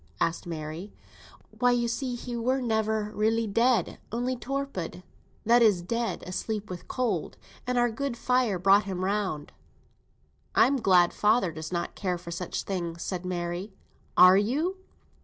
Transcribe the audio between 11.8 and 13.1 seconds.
care for such things,"